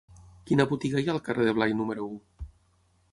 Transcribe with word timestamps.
Quina 0.51 0.65
botiga 0.71 1.03
hi 1.03 1.11
ha 1.11 1.13
al 1.13 1.21
carrer 1.29 1.45
de 1.49 1.53
Blai 1.59 1.77
número 1.83 2.07
u? 2.17 2.49